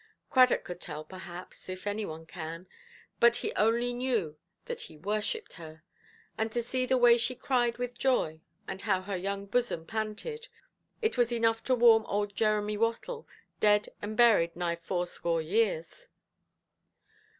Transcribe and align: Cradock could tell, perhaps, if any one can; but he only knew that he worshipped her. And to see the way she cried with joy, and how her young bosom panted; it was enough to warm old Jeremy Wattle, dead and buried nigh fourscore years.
Cradock 0.31 0.63
could 0.63 0.81
tell, 0.81 1.03
perhaps, 1.05 1.69
if 1.69 1.85
any 1.85 2.05
one 2.07 2.25
can; 2.25 2.65
but 3.19 3.35
he 3.35 3.53
only 3.53 3.93
knew 3.93 4.35
that 4.65 4.81
he 4.81 4.97
worshipped 4.97 5.53
her. 5.53 5.83
And 6.39 6.51
to 6.53 6.63
see 6.63 6.87
the 6.87 6.97
way 6.97 7.19
she 7.19 7.35
cried 7.35 7.77
with 7.77 7.99
joy, 7.99 8.41
and 8.67 8.81
how 8.81 9.01
her 9.03 9.15
young 9.15 9.45
bosom 9.45 9.85
panted; 9.85 10.47
it 11.03 11.19
was 11.19 11.31
enough 11.31 11.63
to 11.65 11.75
warm 11.75 12.07
old 12.07 12.35
Jeremy 12.35 12.77
Wattle, 12.77 13.27
dead 13.59 13.89
and 14.01 14.17
buried 14.17 14.55
nigh 14.55 14.75
fourscore 14.75 15.43
years. 15.43 16.07